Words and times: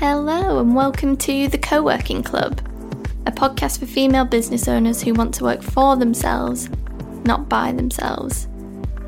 Hello, 0.00 0.60
and 0.60 0.74
welcome 0.74 1.14
to 1.18 1.46
the 1.48 1.58
Co 1.58 1.82
working 1.82 2.22
Club, 2.22 2.58
a 3.26 3.30
podcast 3.30 3.80
for 3.80 3.84
female 3.84 4.24
business 4.24 4.66
owners 4.66 5.02
who 5.02 5.12
want 5.12 5.34
to 5.34 5.44
work 5.44 5.60
for 5.60 5.94
themselves, 5.94 6.70
not 7.26 7.50
by 7.50 7.70
themselves. 7.72 8.48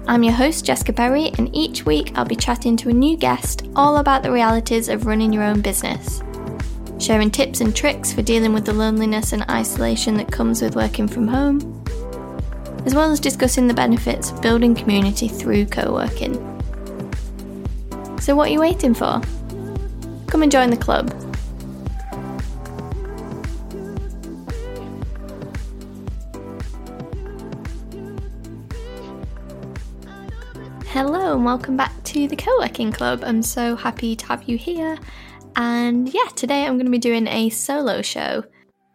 I'm 0.07 0.23
your 0.23 0.35
host, 0.35 0.67
Jessica 0.67 0.93
Berry, 0.93 1.33
and 1.39 1.49
each 1.57 1.87
week 1.87 2.13
I'll 2.15 2.27
be 2.27 2.37
chatting 2.37 2.77
to 2.77 2.91
a 2.91 2.93
new 2.93 3.17
guest 3.17 3.67
all 3.75 3.97
about 3.97 4.23
the 4.23 4.31
realities 4.31 4.91
of 4.91 5.07
running 5.07 5.33
your 5.33 5.45
own 5.45 5.63
business, 5.63 6.23
sharing 6.99 7.31
tips 7.31 7.63
and 7.63 7.75
tricks 7.75 8.13
for 8.13 8.21
dealing 8.21 8.53
with 8.53 8.67
the 8.67 8.75
loneliness 8.75 9.33
and 9.33 9.49
isolation 9.51 10.19
that 10.19 10.31
comes 10.31 10.61
with 10.61 10.77
working 10.77 11.09
from 11.09 11.27
home, 11.27 11.83
as 12.85 12.95
well 12.95 13.11
as 13.11 13.19
discussing 13.19 13.67
the 13.67 13.73
benefits 13.73 14.31
of 14.31 14.43
building 14.43 14.75
community 14.75 15.29
through 15.29 15.65
co 15.65 15.91
working. 15.91 16.35
So, 18.21 18.37
what 18.37 18.51
are 18.51 18.53
you 18.53 18.61
waiting 18.61 18.93
for? 18.93 19.23
Come 20.33 20.43
and 20.43 20.51
join 20.51 20.71
the 20.71 20.79
club. 20.79 21.11
Hello, 30.87 31.35
and 31.35 31.45
welcome 31.45 31.77
back 31.77 31.93
to 32.05 32.27
the 32.29 32.35
Co 32.35 32.51
working 32.61 32.91
club. 32.91 33.23
I'm 33.23 33.43
so 33.43 33.77
happy 33.77 34.17
to 34.17 34.25
have 34.25 34.45
you 34.45 34.57
here. 34.57 34.99
And 35.55 36.09
yeah, 36.15 36.25
today 36.35 36.65
I'm 36.65 36.77
going 36.77 36.87
to 36.87 36.91
be 36.91 36.97
doing 36.97 37.29
a 37.29 37.51
solo 37.51 38.01
show. 38.01 38.45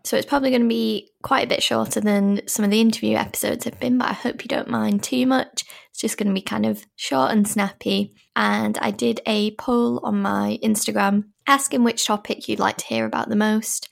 So 0.07 0.15
it's 0.15 0.25
probably 0.25 0.51
going 0.51 0.61
to 0.61 0.69
be 0.69 1.11
quite 1.21 1.43
a 1.43 1.49
bit 1.49 1.61
shorter 1.61 1.99
than 1.99 2.47
some 2.47 2.63
of 2.63 2.71
the 2.71 2.79
interview 2.79 3.17
episodes 3.17 3.65
have 3.65 3.77
been, 3.77 3.97
but 3.97 4.07
I 4.07 4.13
hope 4.13 4.41
you 4.41 4.47
don't 4.47 4.69
mind 4.69 5.03
too 5.03 5.27
much. 5.27 5.65
It's 5.89 5.99
just 5.99 6.17
going 6.17 6.29
to 6.29 6.33
be 6.33 6.41
kind 6.41 6.65
of 6.65 6.85
short 6.95 7.31
and 7.31 7.45
snappy. 7.45 8.15
And 8.33 8.77
I 8.77 8.91
did 8.91 9.19
a 9.25 9.51
poll 9.55 9.99
on 10.05 10.21
my 10.21 10.59
Instagram 10.63 11.25
asking 11.45 11.83
which 11.83 12.05
topic 12.05 12.47
you'd 12.47 12.57
like 12.57 12.77
to 12.77 12.85
hear 12.85 13.05
about 13.05 13.27
the 13.27 13.35
most. 13.35 13.89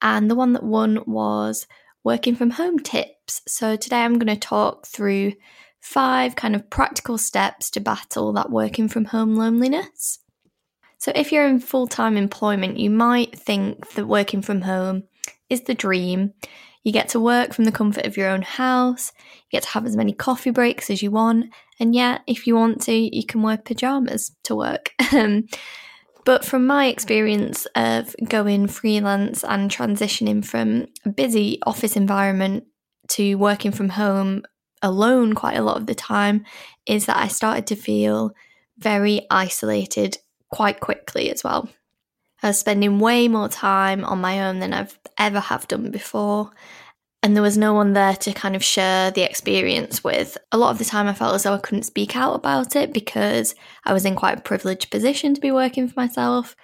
And 0.00 0.30
the 0.30 0.36
one 0.36 0.52
that 0.52 0.62
won 0.62 1.02
was 1.04 1.66
working 2.04 2.36
from 2.36 2.50
home 2.50 2.78
tips. 2.78 3.42
So 3.48 3.74
today 3.74 4.04
I'm 4.04 4.20
going 4.20 4.32
to 4.32 4.38
talk 4.38 4.86
through 4.86 5.32
five 5.80 6.36
kind 6.36 6.54
of 6.54 6.70
practical 6.70 7.18
steps 7.18 7.70
to 7.70 7.80
battle 7.80 8.32
that 8.34 8.52
working 8.52 8.86
from 8.86 9.06
home 9.06 9.34
loneliness. 9.34 10.20
So, 10.98 11.12
if 11.14 11.30
you're 11.30 11.46
in 11.46 11.60
full 11.60 11.86
time 11.86 12.16
employment, 12.16 12.78
you 12.78 12.88
might 12.88 13.38
think 13.38 13.90
that 13.94 14.06
working 14.06 14.42
from 14.42 14.62
home 14.62 15.04
is 15.48 15.62
the 15.62 15.74
dream. 15.74 16.32
You 16.82 16.92
get 16.92 17.08
to 17.10 17.20
work 17.20 17.52
from 17.52 17.64
the 17.64 17.72
comfort 17.72 18.06
of 18.06 18.16
your 18.16 18.28
own 18.28 18.42
house, 18.42 19.12
you 19.18 19.56
get 19.56 19.64
to 19.64 19.70
have 19.70 19.86
as 19.86 19.96
many 19.96 20.12
coffee 20.12 20.50
breaks 20.50 20.88
as 20.88 21.02
you 21.02 21.10
want, 21.10 21.52
and 21.80 21.94
yet, 21.94 22.22
if 22.26 22.46
you 22.46 22.54
want 22.54 22.80
to, 22.82 22.94
you 22.94 23.24
can 23.26 23.42
wear 23.42 23.58
pajamas 23.58 24.34
to 24.44 24.54
work. 24.54 24.92
Um, 25.12 25.46
but 26.24 26.44
from 26.44 26.66
my 26.66 26.86
experience 26.86 27.66
of 27.76 28.14
going 28.28 28.66
freelance 28.66 29.44
and 29.44 29.70
transitioning 29.70 30.44
from 30.44 30.88
a 31.04 31.08
busy 31.08 31.60
office 31.64 31.94
environment 31.94 32.64
to 33.10 33.36
working 33.36 33.70
from 33.70 33.90
home 33.90 34.42
alone 34.82 35.34
quite 35.34 35.56
a 35.56 35.62
lot 35.62 35.76
of 35.76 35.86
the 35.86 35.94
time, 35.94 36.44
is 36.84 37.06
that 37.06 37.16
I 37.16 37.28
started 37.28 37.68
to 37.68 37.76
feel 37.76 38.32
very 38.76 39.24
isolated 39.30 40.18
quite 40.50 40.80
quickly 40.80 41.30
as 41.30 41.44
well. 41.44 41.68
I 42.46 42.50
was 42.50 42.58
spending 42.58 42.98
way 42.98 43.28
more 43.28 43.48
time 43.48 44.04
on 44.04 44.20
my 44.20 44.46
own 44.46 44.60
than 44.60 44.72
I've 44.72 44.98
ever 45.18 45.40
have 45.40 45.68
done 45.68 45.90
before 45.90 46.52
and 47.26 47.34
there 47.34 47.42
was 47.42 47.58
no 47.58 47.74
one 47.74 47.92
there 47.92 48.14
to 48.14 48.32
kind 48.32 48.54
of 48.54 48.62
share 48.62 49.10
the 49.10 49.22
experience 49.22 50.04
with. 50.04 50.38
A 50.52 50.56
lot 50.56 50.70
of 50.70 50.78
the 50.78 50.84
time, 50.84 51.08
I 51.08 51.12
felt 51.12 51.34
as 51.34 51.42
though 51.42 51.54
I 51.54 51.58
couldn't 51.58 51.82
speak 51.82 52.14
out 52.14 52.34
about 52.36 52.76
it 52.76 52.92
because 52.92 53.56
I 53.84 53.92
was 53.92 54.04
in 54.04 54.14
quite 54.14 54.38
a 54.38 54.42
privileged 54.42 54.92
position 54.92 55.34
to 55.34 55.40
be 55.40 55.50
working 55.50 55.88
for 55.88 55.98
myself. 55.98 56.54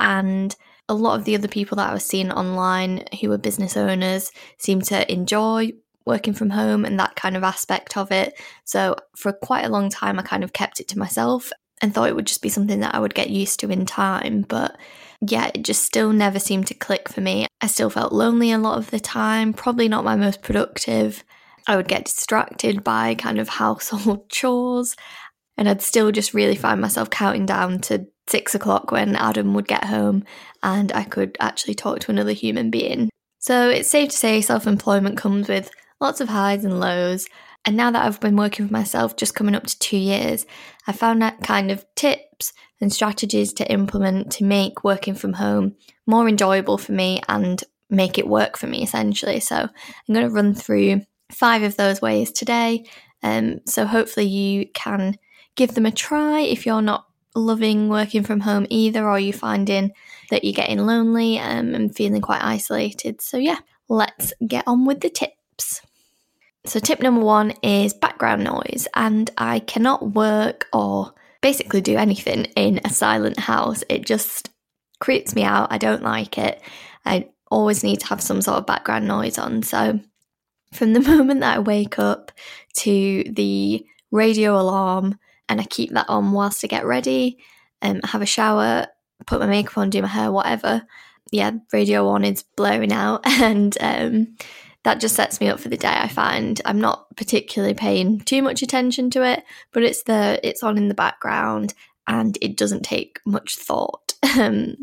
And 0.00 0.56
a 0.88 0.94
lot 0.94 1.20
of 1.20 1.24
the 1.24 1.36
other 1.36 1.46
people 1.46 1.76
that 1.76 1.90
I 1.90 1.94
was 1.94 2.04
seeing 2.04 2.32
online 2.32 3.04
who 3.20 3.28
were 3.28 3.38
business 3.38 3.76
owners 3.76 4.32
seemed 4.58 4.86
to 4.86 5.08
enjoy 5.12 5.70
working 6.04 6.34
from 6.34 6.50
home 6.50 6.84
and 6.84 6.98
that 6.98 7.14
kind 7.14 7.36
of 7.36 7.44
aspect 7.44 7.96
of 7.96 8.10
it. 8.10 8.34
So, 8.64 8.96
for 9.14 9.32
quite 9.32 9.66
a 9.66 9.70
long 9.70 9.88
time, 9.88 10.18
I 10.18 10.22
kind 10.22 10.42
of 10.42 10.52
kept 10.52 10.80
it 10.80 10.88
to 10.88 10.98
myself 10.98 11.52
and 11.80 11.94
thought 11.94 12.08
it 12.08 12.16
would 12.16 12.26
just 12.26 12.42
be 12.42 12.48
something 12.48 12.80
that 12.80 12.96
I 12.96 12.98
would 12.98 13.14
get 13.14 13.30
used 13.30 13.60
to 13.60 13.70
in 13.70 13.86
time. 13.86 14.44
But 14.48 14.76
yeah, 15.20 15.50
it 15.54 15.62
just 15.62 15.82
still 15.82 16.12
never 16.12 16.38
seemed 16.38 16.66
to 16.68 16.74
click 16.74 17.08
for 17.08 17.20
me. 17.20 17.46
I 17.60 17.66
still 17.66 17.90
felt 17.90 18.12
lonely 18.12 18.52
a 18.52 18.58
lot 18.58 18.78
of 18.78 18.90
the 18.90 19.00
time, 19.00 19.52
probably 19.52 19.88
not 19.88 20.04
my 20.04 20.16
most 20.16 20.42
productive. 20.42 21.24
I 21.66 21.76
would 21.76 21.88
get 21.88 22.04
distracted 22.04 22.84
by 22.84 23.14
kind 23.14 23.38
of 23.38 23.48
household 23.60 24.28
chores, 24.28 24.96
and 25.56 25.68
I'd 25.68 25.82
still 25.82 26.12
just 26.12 26.34
really 26.34 26.56
find 26.56 26.80
myself 26.80 27.10
counting 27.10 27.46
down 27.46 27.80
to 27.80 28.06
six 28.28 28.54
o'clock 28.54 28.92
when 28.92 29.16
Adam 29.16 29.54
would 29.54 29.66
get 29.66 29.84
home 29.84 30.22
and 30.62 30.92
I 30.92 31.04
could 31.04 31.36
actually 31.40 31.74
talk 31.74 32.00
to 32.00 32.10
another 32.10 32.32
human 32.32 32.70
being. 32.70 33.08
So 33.38 33.70
it's 33.70 33.90
safe 33.90 34.10
to 34.10 34.16
say 34.16 34.40
self 34.40 34.66
employment 34.66 35.16
comes 35.16 35.48
with 35.48 35.70
lots 36.00 36.20
of 36.20 36.28
highs 36.28 36.64
and 36.64 36.78
lows. 36.78 37.26
And 37.64 37.76
now 37.76 37.90
that 37.90 38.04
I've 38.04 38.20
been 38.20 38.36
working 38.36 38.66
for 38.66 38.72
myself 38.72 39.16
just 39.16 39.34
coming 39.34 39.54
up 39.54 39.66
to 39.66 39.78
two 39.78 39.98
years, 39.98 40.46
I 40.86 40.92
found 40.92 41.20
that 41.22 41.42
kind 41.42 41.70
of 41.70 41.84
tips 41.96 42.52
and 42.80 42.92
strategies 42.92 43.52
to 43.54 43.70
implement 43.70 44.32
to 44.32 44.44
make 44.44 44.84
working 44.84 45.14
from 45.14 45.34
home 45.34 45.76
more 46.06 46.28
enjoyable 46.28 46.78
for 46.78 46.92
me 46.92 47.20
and 47.28 47.62
make 47.90 48.18
it 48.18 48.28
work 48.28 48.56
for 48.56 48.66
me 48.66 48.82
essentially. 48.82 49.40
So 49.40 49.56
I'm 49.56 50.14
going 50.14 50.26
to 50.26 50.32
run 50.32 50.54
through 50.54 51.02
five 51.30 51.62
of 51.62 51.76
those 51.76 52.00
ways 52.00 52.32
today. 52.32 52.84
Um, 53.22 53.60
so 53.66 53.84
hopefully 53.84 54.26
you 54.26 54.66
can 54.72 55.16
give 55.56 55.74
them 55.74 55.86
a 55.86 55.90
try 55.90 56.40
if 56.40 56.64
you're 56.64 56.82
not 56.82 57.06
loving 57.34 57.88
working 57.88 58.22
from 58.22 58.40
home 58.40 58.66
either, 58.70 59.08
or 59.08 59.18
you're 59.18 59.32
finding 59.32 59.92
that 60.30 60.44
you're 60.44 60.52
getting 60.52 60.78
lonely 60.78 61.38
um, 61.38 61.74
and 61.74 61.94
feeling 61.94 62.20
quite 62.20 62.42
isolated. 62.42 63.20
So 63.20 63.36
yeah, 63.36 63.58
let's 63.88 64.32
get 64.46 64.64
on 64.66 64.84
with 64.84 65.00
the 65.00 65.10
tips. 65.10 65.82
So, 66.68 66.78
tip 66.80 67.00
number 67.00 67.22
one 67.22 67.52
is 67.62 67.94
background 67.94 68.44
noise, 68.44 68.86
and 68.92 69.30
I 69.38 69.60
cannot 69.60 70.12
work 70.12 70.66
or 70.70 71.14
basically 71.40 71.80
do 71.80 71.96
anything 71.96 72.44
in 72.56 72.80
a 72.84 72.90
silent 72.90 73.38
house. 73.38 73.82
It 73.88 74.04
just 74.04 74.50
creeps 75.00 75.34
me 75.34 75.44
out. 75.44 75.72
I 75.72 75.78
don't 75.78 76.02
like 76.02 76.36
it. 76.36 76.60
I 77.06 77.30
always 77.50 77.82
need 77.82 78.00
to 78.00 78.06
have 78.08 78.20
some 78.20 78.42
sort 78.42 78.58
of 78.58 78.66
background 78.66 79.08
noise 79.08 79.38
on. 79.38 79.62
So, 79.62 79.98
from 80.74 80.92
the 80.92 81.00
moment 81.08 81.40
that 81.40 81.56
I 81.56 81.60
wake 81.60 81.98
up 81.98 82.32
to 82.80 83.24
the 83.26 83.86
radio 84.10 84.60
alarm, 84.60 85.18
and 85.48 85.62
I 85.62 85.64
keep 85.64 85.92
that 85.92 86.10
on 86.10 86.32
whilst 86.32 86.62
I 86.62 86.66
get 86.66 86.84
ready, 86.84 87.38
um, 87.80 88.02
have 88.04 88.20
a 88.20 88.26
shower, 88.26 88.88
put 89.26 89.40
my 89.40 89.46
makeup 89.46 89.78
on, 89.78 89.88
do 89.88 90.02
my 90.02 90.08
hair, 90.08 90.30
whatever. 90.30 90.82
Yeah, 91.32 91.52
radio 91.72 92.08
on 92.08 92.24
is 92.26 92.42
blaring 92.42 92.92
out, 92.92 93.22
and 93.26 93.74
um, 93.80 94.36
that 94.88 95.00
just 95.00 95.16
sets 95.16 95.38
me 95.38 95.48
up 95.48 95.60
for 95.60 95.68
the 95.68 95.76
day. 95.76 95.92
I 95.94 96.08
find 96.08 96.62
I'm 96.64 96.80
not 96.80 97.14
particularly 97.14 97.74
paying 97.74 98.20
too 98.20 98.40
much 98.40 98.62
attention 98.62 99.10
to 99.10 99.22
it, 99.22 99.44
but 99.70 99.82
it's 99.82 100.04
the 100.04 100.40
it's 100.42 100.62
on 100.62 100.78
in 100.78 100.88
the 100.88 100.94
background 100.94 101.74
and 102.06 102.38
it 102.40 102.56
doesn't 102.56 102.84
take 102.84 103.20
much 103.26 103.56
thought. 103.56 104.14
Um, 104.38 104.76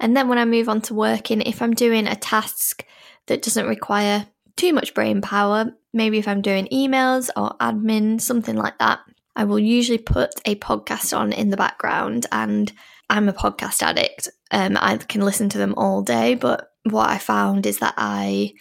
and 0.00 0.16
then 0.16 0.28
when 0.28 0.38
I 0.38 0.44
move 0.44 0.68
on 0.68 0.80
to 0.82 0.94
working, 0.94 1.40
if 1.40 1.62
I'm 1.62 1.72
doing 1.72 2.06
a 2.06 2.16
task 2.16 2.84
that 3.26 3.42
doesn't 3.42 3.68
require 3.68 4.26
too 4.56 4.72
much 4.72 4.92
brain 4.92 5.20
power, 5.20 5.72
maybe 5.92 6.18
if 6.18 6.26
I'm 6.26 6.42
doing 6.42 6.68
emails 6.72 7.30
or 7.36 7.56
admin, 7.60 8.20
something 8.20 8.56
like 8.56 8.78
that, 8.78 9.00
I 9.36 9.44
will 9.44 9.58
usually 9.58 9.98
put 9.98 10.30
a 10.44 10.56
podcast 10.56 11.16
on 11.16 11.32
in 11.32 11.50
the 11.50 11.56
background. 11.56 12.26
And 12.32 12.72
I'm 13.08 13.28
a 13.28 13.32
podcast 13.32 13.82
addict. 13.82 14.28
Um, 14.50 14.76
I 14.80 14.96
can 14.96 15.20
listen 15.22 15.48
to 15.50 15.58
them 15.58 15.74
all 15.76 16.02
day, 16.02 16.34
but 16.34 16.72
what 16.84 17.08
I 17.08 17.18
found 17.18 17.66
is 17.66 17.78
that 17.78 17.94
I 17.96 18.54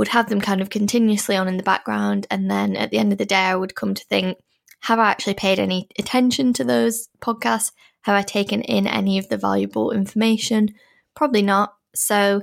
would 0.00 0.08
have 0.08 0.30
them 0.30 0.40
kind 0.40 0.62
of 0.62 0.70
continuously 0.70 1.36
on 1.36 1.46
in 1.46 1.58
the 1.58 1.62
background. 1.62 2.26
And 2.30 2.50
then 2.50 2.74
at 2.74 2.90
the 2.90 2.96
end 2.96 3.12
of 3.12 3.18
the 3.18 3.26
day, 3.26 3.36
I 3.36 3.54
would 3.54 3.74
come 3.74 3.92
to 3.92 4.04
think, 4.06 4.38
have 4.80 4.98
I 4.98 5.10
actually 5.10 5.34
paid 5.34 5.58
any 5.58 5.88
attention 5.98 6.54
to 6.54 6.64
those 6.64 7.10
podcasts? 7.20 7.70
Have 8.04 8.16
I 8.16 8.22
taken 8.22 8.62
in 8.62 8.86
any 8.86 9.18
of 9.18 9.28
the 9.28 9.36
valuable 9.36 9.90
information? 9.90 10.70
Probably 11.14 11.42
not. 11.42 11.74
So 11.94 12.40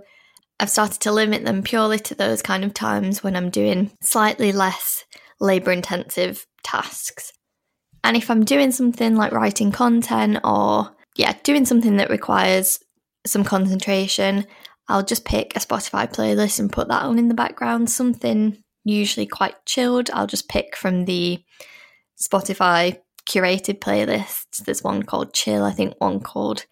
I've 0.59 0.69
started 0.69 1.01
to 1.01 1.12
limit 1.12 1.45
them 1.45 1.63
purely 1.63 1.98
to 1.98 2.13
those 2.13 2.44
kind 2.44 2.63
of 2.63 2.75
times 2.75 3.24
when 3.24 3.36
I'm 3.36 3.50
doing 3.50 3.89
slightly 4.03 4.51
less 4.51 5.03
labor 5.39 5.71
intensive 5.71 6.45
tasks. 6.62 7.33
And 8.03 8.15
if 8.15 8.30
I'm 8.30 8.45
doing 8.45 8.71
something 8.71 9.15
like 9.15 9.31
writing 9.31 9.71
content 9.71 10.42
or, 10.44 10.95
yeah, 11.15 11.33
doing 11.42 11.65
something 11.65 11.98
that 11.98 12.12
requires 12.12 12.77
some 13.25 13.44
concentration, 13.44 14.45
I'll 14.89 15.04
just 15.04 15.25
pick 15.25 15.56
a 15.56 15.60
Spotify 15.60 16.12
playlist 16.12 16.60
and 16.60 16.72
put 16.72 16.88
that 16.88 17.04
on 17.04 17.19
in 17.19 17.28
the 17.28 17.34
background, 17.34 17.89
something 17.89 18.63
usually 18.84 19.25
quite 19.25 19.66
chilled. 19.66 20.10
I'll 20.13 20.28
just 20.28 20.48
pick 20.48 20.75
from 20.75 21.06
the 21.06 21.44
Spotify 22.22 23.00
curated 23.28 23.80
playlists. 23.80 24.63
There's 24.63 24.84
one 24.84 25.04
called 25.04 25.34
Chill, 25.34 25.63
I 25.63 25.72
think 25.72 25.95
one 26.00 26.22
called 26.22 26.66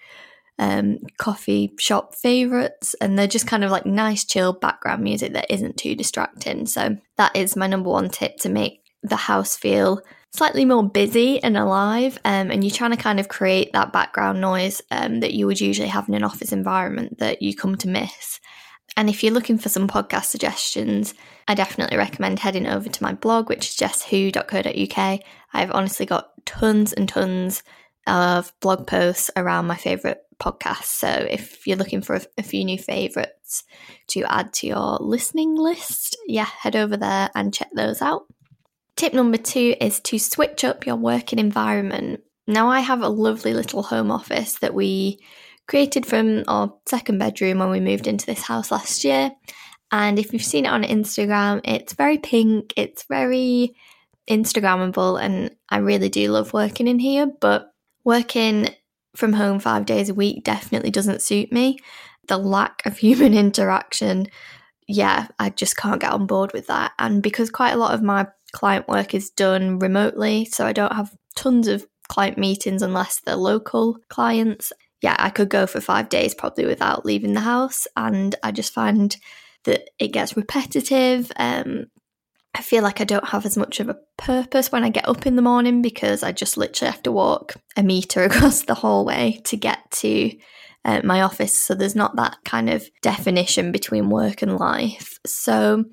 um, 0.57 0.99
Coffee 1.17 1.73
Shop 1.77 2.15
Favorites, 2.15 2.95
and 3.01 3.19
they're 3.19 3.27
just 3.27 3.47
kind 3.47 3.63
of 3.63 3.71
like 3.71 3.85
nice, 3.85 4.23
chill 4.23 4.53
background 4.53 5.03
music 5.03 5.33
that 5.33 5.51
isn't 5.51 5.77
too 5.77 5.95
distracting. 5.95 6.65
So, 6.65 6.97
that 7.17 7.35
is 7.35 7.57
my 7.57 7.67
number 7.67 7.89
one 7.89 8.09
tip 8.09 8.37
to 8.37 8.49
make 8.49 8.81
the 9.03 9.17
house 9.17 9.57
feel 9.57 10.01
slightly 10.35 10.65
more 10.65 10.87
busy 10.87 11.41
and 11.41 11.57
alive, 11.57 12.17
um, 12.25 12.51
and 12.51 12.63
you're 12.63 12.75
trying 12.75 12.91
to 12.91 12.97
kind 12.97 13.19
of 13.19 13.27
create 13.27 13.73
that 13.73 13.93
background 13.93 14.41
noise 14.41 14.81
um, 14.91 15.21
that 15.21 15.33
you 15.33 15.47
would 15.47 15.59
usually 15.61 15.87
have 15.87 16.07
in 16.07 16.15
an 16.15 16.23
office 16.23 16.51
environment 16.51 17.19
that 17.19 17.41
you 17.41 17.55
come 17.55 17.75
to 17.77 17.87
miss. 17.87 18.39
And 18.97 19.09
if 19.09 19.23
you're 19.23 19.33
looking 19.33 19.57
for 19.57 19.69
some 19.69 19.87
podcast 19.87 20.25
suggestions, 20.25 21.13
I 21.47 21.53
definitely 21.53 21.97
recommend 21.97 22.39
heading 22.39 22.67
over 22.67 22.87
to 22.87 23.03
my 23.03 23.13
blog, 23.13 23.49
which 23.49 23.69
is 23.69 23.75
jesswho.co.uk. 23.75 25.19
I've 25.53 25.71
honestly 25.71 26.05
got 26.05 26.31
tons 26.45 26.93
and 26.93 27.07
tons 27.07 27.63
of 28.07 28.53
blog 28.61 28.87
posts 28.87 29.31
around 29.35 29.67
my 29.67 29.75
favourite 29.75 30.17
podcasts. 30.39 30.85
So 30.85 31.07
if 31.07 31.65
you're 31.65 31.77
looking 31.77 32.01
for 32.01 32.15
a, 32.15 32.21
a 32.37 32.43
few 32.43 32.63
new 32.63 32.77
favourites 32.77 33.63
to 34.07 34.23
add 34.31 34.53
to 34.53 34.67
your 34.67 34.97
listening 34.99 35.55
list, 35.55 36.17
yeah, 36.27 36.45
head 36.45 36.75
over 36.75 36.97
there 36.97 37.29
and 37.35 37.53
check 37.53 37.69
those 37.73 38.01
out. 38.01 38.25
Tip 38.95 39.13
number 39.13 39.37
two 39.37 39.75
is 39.81 39.99
to 40.01 40.17
switch 40.17 40.63
up 40.63 40.85
your 40.85 40.95
working 40.95 41.39
environment. 41.39 42.21
Now, 42.47 42.69
I 42.69 42.79
have 42.79 43.01
a 43.01 43.09
lovely 43.09 43.53
little 43.53 43.83
home 43.83 44.11
office 44.11 44.59
that 44.59 44.73
we 44.73 45.19
created 45.67 46.05
from 46.05 46.43
our 46.47 46.73
second 46.85 47.17
bedroom 47.17 47.59
when 47.59 47.71
we 47.71 47.79
moved 47.79 48.07
into 48.07 48.25
this 48.25 48.43
house 48.43 48.71
last 48.71 49.03
year. 49.03 49.31
And 49.91 50.17
if 50.17 50.31
you've 50.31 50.43
seen 50.43 50.65
it 50.65 50.69
on 50.69 50.83
Instagram, 50.83 51.61
it's 51.63 51.93
very 51.93 52.17
pink, 52.17 52.73
it's 52.77 53.03
very 53.03 53.75
Instagrammable, 54.29 55.21
and 55.21 55.55
I 55.69 55.77
really 55.77 56.09
do 56.09 56.31
love 56.31 56.53
working 56.53 56.87
in 56.87 56.99
here. 56.99 57.27
But 57.27 57.71
working 58.03 58.69
from 59.15 59.33
home 59.33 59.59
five 59.59 59.85
days 59.85 60.09
a 60.09 60.13
week 60.13 60.43
definitely 60.43 60.91
doesn't 60.91 61.21
suit 61.21 61.51
me. 61.51 61.79
The 62.27 62.37
lack 62.37 62.85
of 62.85 62.97
human 62.97 63.33
interaction, 63.37 64.27
yeah, 64.87 65.27
I 65.39 65.49
just 65.49 65.77
can't 65.77 66.01
get 66.01 66.11
on 66.11 66.27
board 66.27 66.53
with 66.53 66.67
that. 66.67 66.93
And 66.99 67.23
because 67.23 67.49
quite 67.49 67.71
a 67.71 67.77
lot 67.77 67.93
of 67.93 68.03
my 68.03 68.27
client 68.53 68.87
work 68.87 69.13
is 69.13 69.29
done 69.29 69.79
remotely, 69.79 70.45
so 70.45 70.65
I 70.65 70.73
don't 70.73 70.93
have 70.93 71.15
tons 71.35 71.67
of 71.67 71.85
client 72.07 72.37
meetings 72.37 72.81
unless 72.81 73.19
they're 73.21 73.35
local 73.35 73.97
clients. 74.09 74.71
Yeah, 75.01 75.15
I 75.17 75.29
could 75.29 75.49
go 75.49 75.67
for 75.67 75.81
five 75.81 76.09
days 76.09 76.33
probably 76.33 76.65
without 76.65 77.05
leaving 77.05 77.33
the 77.33 77.41
house, 77.41 77.87
and 77.95 78.35
I 78.43 78.51
just 78.51 78.73
find 78.73 79.15
that 79.65 79.89
it 79.99 80.09
gets 80.09 80.37
repetitive. 80.37 81.31
Um, 81.35 81.87
I 82.53 82.61
feel 82.61 82.83
like 82.83 83.01
I 83.01 83.03
don't 83.03 83.27
have 83.29 83.45
as 83.45 83.57
much 83.57 83.79
of 83.79 83.89
a 83.89 83.97
purpose 84.17 84.71
when 84.71 84.83
I 84.83 84.89
get 84.89 85.09
up 85.09 85.25
in 85.25 85.35
the 85.35 85.41
morning 85.41 85.81
because 85.81 86.23
I 86.23 86.31
just 86.31 86.55
literally 86.55 86.91
have 86.91 87.03
to 87.03 87.11
walk 87.11 87.55
a 87.75 87.83
meter 87.83 88.23
across 88.25 88.63
the 88.63 88.75
hallway 88.75 89.41
to 89.45 89.57
get 89.57 89.91
to 89.91 90.31
my 91.03 91.21
office. 91.21 91.57
So 91.57 91.73
there's 91.73 91.95
not 91.95 92.15
that 92.15 92.37
kind 92.45 92.69
of 92.69 92.89
definition 93.01 93.71
between 93.71 94.09
work 94.09 94.41
and 94.41 94.57
life. 94.57 95.19
So, 95.25 95.85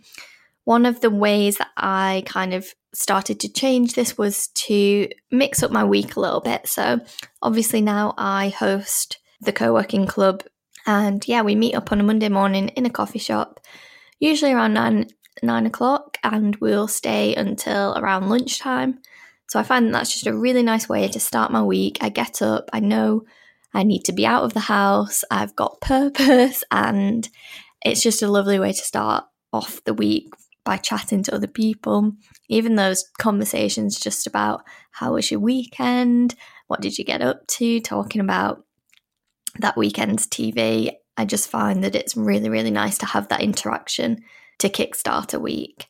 one 0.64 0.86
of 0.86 1.00
the 1.00 1.10
ways 1.10 1.56
that 1.56 1.70
I 1.76 2.22
kind 2.24 2.54
of 2.54 2.72
started 2.94 3.40
to 3.40 3.52
change 3.52 3.94
this 3.94 4.16
was 4.16 4.46
to 4.48 5.08
mix 5.32 5.60
up 5.60 5.72
my 5.72 5.82
week 5.82 6.14
a 6.14 6.20
little 6.20 6.40
bit. 6.40 6.68
So, 6.68 7.00
obviously, 7.40 7.80
now 7.80 8.14
I 8.16 8.50
host 8.50 9.18
the 9.40 9.52
co 9.52 9.72
working 9.72 10.06
club, 10.06 10.44
and 10.86 11.26
yeah, 11.26 11.42
we 11.42 11.56
meet 11.56 11.74
up 11.74 11.90
on 11.90 11.98
a 11.98 12.04
Monday 12.04 12.28
morning 12.28 12.68
in 12.68 12.86
a 12.86 12.90
coffee 12.90 13.18
shop, 13.18 13.60
usually 14.20 14.52
around 14.52 14.74
9 14.74 15.08
nine 15.42 15.66
o'clock 15.66 16.18
and 16.22 16.56
we'll 16.56 16.88
stay 16.88 17.34
until 17.34 17.94
around 17.96 18.28
lunchtime. 18.28 18.98
So 19.48 19.58
I 19.58 19.62
find 19.62 19.86
that 19.86 19.92
that's 19.92 20.12
just 20.12 20.26
a 20.26 20.36
really 20.36 20.62
nice 20.62 20.88
way 20.88 21.08
to 21.08 21.20
start 21.20 21.50
my 21.50 21.62
week. 21.62 21.98
I 22.00 22.08
get 22.08 22.42
up, 22.42 22.70
I 22.72 22.80
know 22.80 23.24
I 23.74 23.82
need 23.82 24.04
to 24.04 24.12
be 24.12 24.26
out 24.26 24.44
of 24.44 24.54
the 24.54 24.60
house, 24.60 25.24
I've 25.30 25.56
got 25.56 25.80
purpose, 25.80 26.64
and 26.70 27.28
it's 27.84 28.02
just 28.02 28.22
a 28.22 28.28
lovely 28.28 28.58
way 28.58 28.72
to 28.72 28.78
start 28.78 29.24
off 29.52 29.82
the 29.84 29.94
week 29.94 30.28
by 30.64 30.76
chatting 30.76 31.22
to 31.24 31.34
other 31.34 31.48
people. 31.48 32.12
Even 32.48 32.76
those 32.76 33.04
conversations 33.18 33.98
just 33.98 34.26
about 34.26 34.62
how 34.92 35.14
was 35.14 35.30
your 35.30 35.40
weekend, 35.40 36.34
what 36.68 36.80
did 36.80 36.98
you 36.98 37.04
get 37.04 37.22
up 37.22 37.46
to, 37.48 37.80
talking 37.80 38.20
about 38.20 38.64
that 39.58 39.76
weekend's 39.76 40.26
TV. 40.26 40.92
I 41.16 41.24
just 41.24 41.48
find 41.50 41.84
that 41.84 41.94
it's 41.94 42.16
really, 42.16 42.48
really 42.48 42.70
nice 42.70 42.98
to 42.98 43.06
have 43.06 43.28
that 43.28 43.42
interaction 43.42 44.22
to 44.58 44.68
kickstart 44.68 45.34
a 45.34 45.40
week. 45.40 45.88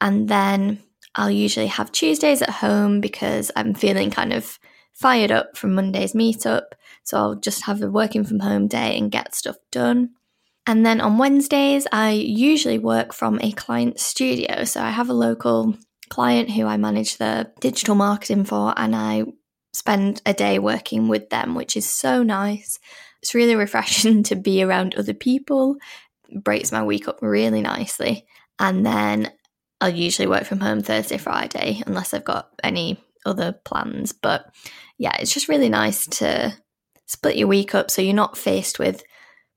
And 0.00 0.28
then 0.28 0.82
I'll 1.14 1.30
usually 1.30 1.68
have 1.68 1.92
Tuesdays 1.92 2.42
at 2.42 2.50
home 2.50 3.00
because 3.00 3.50
I'm 3.56 3.74
feeling 3.74 4.10
kind 4.10 4.32
of 4.32 4.58
fired 4.92 5.30
up 5.30 5.56
from 5.56 5.74
Monday's 5.74 6.12
meetup. 6.12 6.72
So 7.06 7.16
I'll 7.16 7.34
just 7.36 7.64
have 7.64 7.82
a 7.82 7.90
working 7.90 8.24
from 8.24 8.40
home 8.40 8.68
day 8.68 8.98
and 8.98 9.10
get 9.10 9.34
stuff 9.34 9.56
done. 9.72 10.10
And 10.66 10.84
then 10.84 11.00
on 11.00 11.18
Wednesdays, 11.18 11.86
I 11.92 12.10
usually 12.10 12.78
work 12.78 13.14
from 13.14 13.40
a 13.40 13.52
client 13.52 13.98
studio. 13.98 14.64
So 14.64 14.82
I 14.82 14.90
have 14.90 15.08
a 15.08 15.14
local 15.14 15.76
client 16.10 16.50
who 16.50 16.66
I 16.66 16.76
manage 16.76 17.16
the 17.16 17.50
digital 17.60 17.94
marketing 17.94 18.44
for, 18.44 18.74
and 18.76 18.94
I 18.94 19.24
spend 19.72 20.20
a 20.26 20.34
day 20.34 20.58
working 20.58 21.08
with 21.08 21.30
them, 21.30 21.54
which 21.54 21.76
is 21.76 21.88
so 21.88 22.22
nice. 22.22 22.78
It's 23.22 23.34
really 23.34 23.54
refreshing 23.64 24.24
to 24.24 24.36
be 24.36 24.62
around 24.62 24.94
other 24.94 25.14
people 25.14 25.78
it 26.28 26.42
breaks 26.42 26.72
my 26.72 26.82
week 26.82 27.08
up 27.08 27.18
really 27.22 27.62
nicely. 27.62 28.26
And 28.58 28.84
then 28.84 29.30
I'll 29.80 29.90
usually 29.90 30.28
work 30.28 30.44
from 30.44 30.60
home 30.60 30.80
Thursday, 30.80 31.18
Friday, 31.18 31.82
unless 31.86 32.14
I've 32.14 32.24
got 32.24 32.50
any 32.62 32.98
other 33.24 33.52
plans. 33.52 34.12
But 34.12 34.46
yeah, 34.98 35.16
it's 35.18 35.34
just 35.34 35.48
really 35.48 35.68
nice 35.68 36.06
to 36.06 36.56
split 37.06 37.36
your 37.36 37.48
week 37.48 37.74
up 37.74 37.90
so 37.90 38.02
you're 38.02 38.14
not 38.14 38.36
faced 38.36 38.78
with 38.78 39.02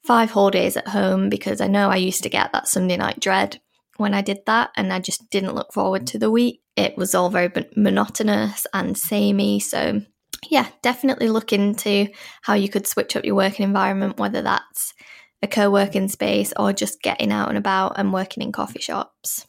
five 0.05 0.31
whole 0.31 0.49
days 0.49 0.77
at 0.77 0.87
home 0.87 1.29
because 1.29 1.61
I 1.61 1.67
know 1.67 1.89
I 1.89 1.97
used 1.97 2.23
to 2.23 2.29
get 2.29 2.51
that 2.53 2.67
Sunday 2.67 2.97
night 2.97 3.19
dread 3.19 3.59
when 3.97 4.13
I 4.13 4.21
did 4.21 4.39
that 4.45 4.71
and 4.77 4.93
I 4.93 4.99
just 4.99 5.29
didn't 5.29 5.55
look 5.55 5.73
forward 5.73 6.07
to 6.07 6.19
the 6.19 6.31
week. 6.31 6.61
It 6.75 6.97
was 6.97 7.13
all 7.13 7.29
very 7.29 7.51
monotonous 7.75 8.65
and 8.73 8.97
samey. 8.97 9.59
So, 9.59 10.01
yeah, 10.49 10.67
definitely 10.81 11.27
look 11.27 11.51
into 11.51 12.07
how 12.41 12.53
you 12.53 12.69
could 12.69 12.87
switch 12.87 13.15
up 13.15 13.25
your 13.25 13.35
working 13.35 13.65
environment, 13.65 14.17
whether 14.17 14.41
that's 14.41 14.93
a 15.41 15.47
co 15.47 15.69
working 15.69 16.07
space, 16.07 16.53
or 16.57 16.71
just 16.71 17.01
getting 17.01 17.31
out 17.31 17.49
and 17.49 17.57
about 17.57 17.93
and 17.97 18.13
working 18.13 18.41
in 18.41 18.53
coffee 18.53 18.79
shops. 18.79 19.45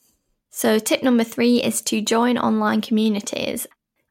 So, 0.51 0.81
tip 0.81 1.05
number 1.05 1.23
three 1.23 1.63
is 1.63 1.81
to 1.83 2.01
join 2.01 2.37
online 2.37 2.81
communities. 2.81 3.69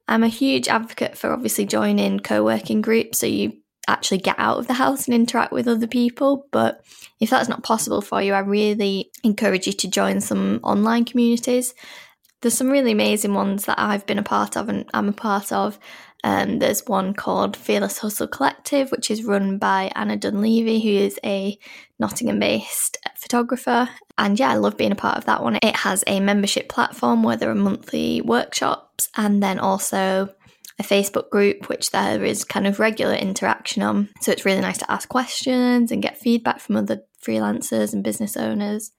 I'm 0.07 0.23
a 0.23 0.29
huge 0.29 0.69
advocate 0.69 1.17
for 1.17 1.33
obviously 1.33 1.65
joining 1.65 2.21
co 2.21 2.43
working 2.43 2.81
groups 2.81 3.19
so 3.19 3.27
you 3.27 3.58
actually 3.89 4.19
get 4.19 4.35
out 4.37 4.57
of 4.57 4.67
the 4.67 4.73
house 4.73 5.05
and 5.05 5.15
interact 5.15 5.51
with 5.51 5.67
other 5.67 5.87
people. 5.87 6.47
But 6.51 6.83
if 7.19 7.29
that's 7.29 7.49
not 7.49 7.63
possible 7.63 8.01
for 8.01 8.21
you, 8.21 8.33
I 8.33 8.39
really 8.39 9.11
encourage 9.23 9.67
you 9.67 9.73
to 9.73 9.89
join 9.89 10.21
some 10.21 10.59
online 10.63 11.05
communities. 11.05 11.73
There's 12.41 12.53
some 12.53 12.69
really 12.69 12.93
amazing 12.93 13.33
ones 13.33 13.65
that 13.65 13.79
I've 13.79 14.05
been 14.05 14.19
a 14.19 14.23
part 14.23 14.55
of 14.55 14.69
and 14.69 14.89
I'm 14.93 15.09
a 15.09 15.13
part 15.13 15.51
of. 15.51 15.77
Um, 16.23 16.59
there's 16.59 16.85
one 16.85 17.13
called 17.13 17.55
Fearless 17.55 17.99
Hustle 17.99 18.27
Collective, 18.27 18.91
which 18.91 19.09
is 19.09 19.23
run 19.23 19.57
by 19.57 19.91
Anna 19.95 20.17
Dunleavy, 20.17 20.81
who 20.81 20.89
is 20.89 21.17
a 21.23 21.57
Nottingham 21.97 22.39
based 22.39 22.97
photographer. 23.15 23.89
And 24.17 24.37
yeah, 24.37 24.51
I 24.51 24.55
love 24.55 24.77
being 24.77 24.91
a 24.91 24.95
part 24.95 25.17
of 25.17 25.25
that 25.25 25.43
one. 25.43 25.57
It 25.61 25.77
has 25.77 26.03
a 26.07 26.19
membership 26.19 26.67
platform 26.67 27.23
where 27.23 27.37
there 27.37 27.49
are 27.49 27.55
monthly 27.55 28.21
workshops 28.21 29.09
and 29.15 29.41
then 29.41 29.59
also 29.59 30.33
a 30.79 30.83
Facebook 30.83 31.29
group, 31.29 31.69
which 31.69 31.91
there 31.91 32.23
is 32.23 32.43
kind 32.43 32.65
of 32.65 32.79
regular 32.79 33.15
interaction 33.15 33.83
on. 33.83 34.09
So 34.21 34.31
it's 34.31 34.45
really 34.45 34.61
nice 34.61 34.77
to 34.79 34.91
ask 34.91 35.09
questions 35.09 35.91
and 35.91 36.01
get 36.01 36.17
feedback 36.17 36.59
from 36.59 36.77
other 36.77 37.01
freelancers 37.21 37.93
and 37.93 38.03
business 38.03 38.37
owners. 38.37 38.91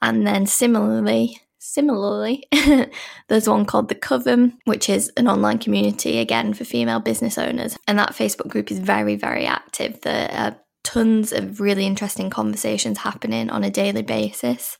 And 0.00 0.26
then 0.26 0.46
similarly, 0.46 1.38
Similarly, 1.64 2.42
there's 3.28 3.48
one 3.48 3.66
called 3.66 3.88
The 3.88 3.94
Coven, 3.94 4.58
which 4.64 4.90
is 4.90 5.12
an 5.16 5.28
online 5.28 5.58
community 5.58 6.18
again 6.18 6.54
for 6.54 6.64
female 6.64 6.98
business 6.98 7.38
owners. 7.38 7.78
And 7.86 7.96
that 8.00 8.14
Facebook 8.14 8.48
group 8.48 8.72
is 8.72 8.80
very, 8.80 9.14
very 9.14 9.46
active. 9.46 10.00
There 10.00 10.28
are 10.32 10.56
tons 10.82 11.32
of 11.32 11.60
really 11.60 11.86
interesting 11.86 12.30
conversations 12.30 12.98
happening 12.98 13.48
on 13.48 13.62
a 13.62 13.70
daily 13.70 14.02
basis, 14.02 14.76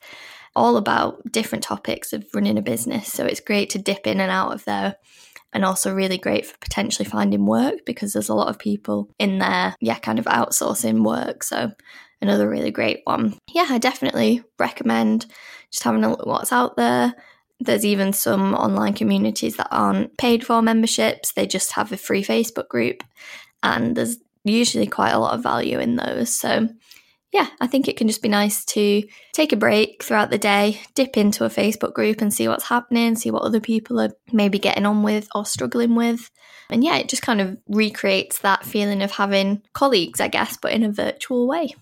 all 0.56 0.76
about 0.76 1.22
different 1.30 1.62
topics 1.62 2.12
of 2.12 2.26
running 2.34 2.58
a 2.58 2.62
business. 2.62 3.12
So 3.12 3.26
it's 3.26 3.38
great 3.38 3.70
to 3.70 3.78
dip 3.78 4.08
in 4.08 4.20
and 4.20 4.32
out 4.32 4.52
of 4.52 4.64
there. 4.64 4.96
And 5.52 5.64
also, 5.64 5.94
really 5.94 6.18
great 6.18 6.46
for 6.46 6.56
potentially 6.58 7.08
finding 7.08 7.44
work 7.44 7.84
because 7.84 8.12
there's 8.12 8.30
a 8.30 8.34
lot 8.34 8.48
of 8.48 8.58
people 8.58 9.10
in 9.18 9.38
there, 9.38 9.76
yeah, 9.80 9.98
kind 9.98 10.18
of 10.18 10.24
outsourcing 10.24 11.04
work. 11.04 11.42
So, 11.44 11.72
another 12.22 12.48
really 12.48 12.70
great 12.70 13.00
one. 13.04 13.36
Yeah, 13.50 13.66
I 13.68 13.78
definitely 13.78 14.42
recommend 14.58 15.26
just 15.70 15.82
having 15.82 16.04
a 16.04 16.10
look 16.10 16.20
at 16.20 16.26
what's 16.26 16.52
out 16.52 16.76
there. 16.76 17.14
There's 17.60 17.84
even 17.84 18.12
some 18.12 18.54
online 18.54 18.94
communities 18.94 19.56
that 19.56 19.68
aren't 19.70 20.16
paid 20.16 20.44
for 20.44 20.62
memberships, 20.62 21.32
they 21.32 21.46
just 21.46 21.72
have 21.72 21.92
a 21.92 21.96
free 21.96 22.24
Facebook 22.24 22.68
group, 22.68 23.04
and 23.62 23.94
there's 23.94 24.16
usually 24.44 24.86
quite 24.86 25.12
a 25.12 25.18
lot 25.18 25.34
of 25.34 25.42
value 25.42 25.78
in 25.78 25.96
those. 25.96 26.34
So, 26.34 26.68
yeah, 27.32 27.48
I 27.60 27.66
think 27.66 27.88
it 27.88 27.96
can 27.96 28.08
just 28.08 28.22
be 28.22 28.28
nice 28.28 28.62
to 28.66 29.02
take 29.32 29.52
a 29.52 29.56
break 29.56 30.02
throughout 30.02 30.30
the 30.30 30.38
day, 30.38 30.82
dip 30.94 31.16
into 31.16 31.46
a 31.46 31.50
Facebook 31.50 31.94
group 31.94 32.20
and 32.20 32.32
see 32.32 32.46
what's 32.46 32.68
happening, 32.68 33.16
see 33.16 33.30
what 33.30 33.42
other 33.42 33.60
people 33.60 33.98
are 34.00 34.12
maybe 34.32 34.58
getting 34.58 34.84
on 34.84 35.02
with 35.02 35.28
or 35.34 35.46
struggling 35.46 35.94
with. 35.94 36.30
And 36.68 36.84
yeah, 36.84 36.98
it 36.98 37.08
just 37.08 37.22
kind 37.22 37.40
of 37.40 37.56
recreates 37.68 38.40
that 38.40 38.66
feeling 38.66 39.02
of 39.02 39.12
having 39.12 39.62
colleagues, 39.72 40.20
I 40.20 40.28
guess, 40.28 40.58
but 40.58 40.72
in 40.72 40.82
a 40.82 40.92
virtual 40.92 41.48
way. 41.48 41.74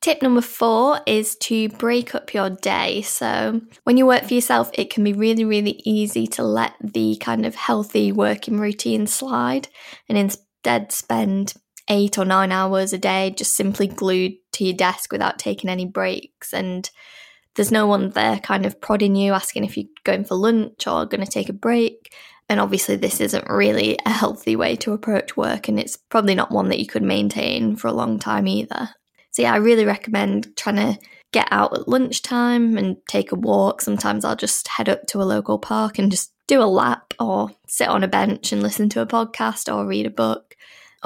Tip 0.00 0.22
number 0.22 0.40
four 0.40 1.00
is 1.06 1.34
to 1.36 1.68
break 1.70 2.14
up 2.14 2.32
your 2.32 2.50
day. 2.50 3.02
So, 3.02 3.60
when 3.82 3.96
you 3.96 4.06
work 4.06 4.24
for 4.24 4.34
yourself, 4.34 4.70
it 4.74 4.90
can 4.90 5.02
be 5.02 5.12
really, 5.12 5.44
really 5.44 5.82
easy 5.84 6.28
to 6.28 6.44
let 6.44 6.74
the 6.80 7.16
kind 7.16 7.44
of 7.44 7.56
healthy 7.56 8.12
working 8.12 8.60
routine 8.60 9.08
slide 9.08 9.66
and 10.08 10.16
instead 10.16 10.92
spend 10.92 11.54
eight 11.88 12.18
or 12.18 12.24
nine 12.24 12.52
hours 12.52 12.92
a 12.92 12.98
day 12.98 13.30
just 13.36 13.56
simply 13.56 13.86
glued 13.86 14.34
to 14.58 14.64
your 14.64 14.76
desk 14.76 15.12
without 15.12 15.38
taking 15.38 15.70
any 15.70 15.86
breaks. 15.86 16.52
And 16.52 16.88
there's 17.54 17.72
no 17.72 17.86
one 17.86 18.10
there 18.10 18.38
kind 18.38 18.66
of 18.66 18.80
prodding 18.80 19.16
you, 19.16 19.32
asking 19.32 19.64
if 19.64 19.76
you're 19.76 19.86
going 20.04 20.24
for 20.24 20.34
lunch 20.34 20.86
or 20.86 21.06
going 21.06 21.24
to 21.24 21.30
take 21.30 21.48
a 21.48 21.54
break. 21.54 22.14
And 22.48 22.60
obviously, 22.60 22.96
this 22.96 23.20
isn't 23.20 23.50
really 23.50 23.98
a 24.06 24.10
healthy 24.10 24.56
way 24.56 24.76
to 24.76 24.92
approach 24.92 25.36
work, 25.36 25.68
and 25.68 25.78
it's 25.78 25.96
probably 25.96 26.34
not 26.34 26.50
one 26.50 26.68
that 26.68 26.78
you 26.78 26.86
could 26.86 27.02
maintain 27.02 27.76
for 27.76 27.88
a 27.88 27.92
long 27.92 28.18
time 28.18 28.46
either. 28.46 28.90
So, 29.32 29.42
yeah, 29.42 29.52
I 29.52 29.56
really 29.56 29.84
recommend 29.84 30.56
trying 30.56 30.76
to 30.76 30.98
get 31.32 31.48
out 31.50 31.74
at 31.74 31.88
lunchtime 31.88 32.78
and 32.78 32.96
take 33.06 33.32
a 33.32 33.36
walk. 33.36 33.82
Sometimes 33.82 34.24
I'll 34.24 34.34
just 34.34 34.66
head 34.66 34.88
up 34.88 35.06
to 35.08 35.20
a 35.20 35.24
local 35.24 35.58
park 35.58 35.98
and 35.98 36.10
just 36.10 36.32
do 36.46 36.62
a 36.62 36.64
lap 36.64 37.12
or 37.18 37.50
sit 37.66 37.88
on 37.88 38.02
a 38.02 38.08
bench 38.08 38.50
and 38.50 38.62
listen 38.62 38.88
to 38.88 39.02
a 39.02 39.06
podcast 39.06 39.72
or 39.72 39.86
read 39.86 40.06
a 40.06 40.10
book. 40.10 40.56